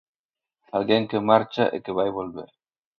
[0.77, 2.49] Alguén que marcha e que vai volver.